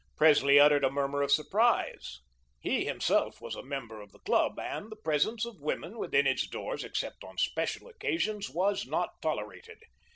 [0.17, 2.21] Presley uttered a murmur of surprise.
[2.59, 6.47] He, himself, was a member of the club, and the presence of women within its
[6.47, 9.77] doors, except on special occasions, was not tolerated.